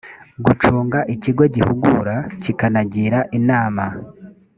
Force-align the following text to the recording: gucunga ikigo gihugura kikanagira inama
gucunga 0.45 0.99
ikigo 1.13 1.43
gihugura 1.55 2.15
kikanagira 2.41 3.19
inama 3.37 3.85